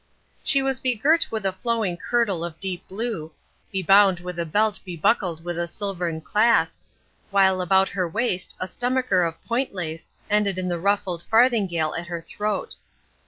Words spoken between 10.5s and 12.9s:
in the ruffled farthingale at her throat.